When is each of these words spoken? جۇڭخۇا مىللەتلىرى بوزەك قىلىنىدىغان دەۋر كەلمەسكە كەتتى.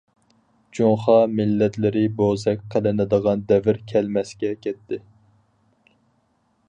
جۇڭخۇا 0.77 1.17
مىللەتلىرى 1.39 2.03
بوزەك 2.21 2.63
قىلىنىدىغان 2.75 3.45
دەۋر 3.53 3.81
كەلمەسكە 3.93 4.53
كەتتى. 4.65 5.01